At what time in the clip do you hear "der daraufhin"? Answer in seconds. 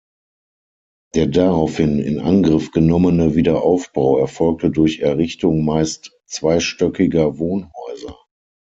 1.13-1.99